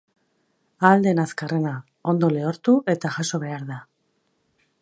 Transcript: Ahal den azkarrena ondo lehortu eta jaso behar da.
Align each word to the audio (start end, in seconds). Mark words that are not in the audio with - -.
Ahal 0.87 1.05
den 1.07 1.21
azkarrena 1.25 1.75
ondo 2.13 2.31
lehortu 2.39 2.75
eta 2.97 3.15
jaso 3.19 3.45
behar 3.45 3.71
da. 3.73 3.79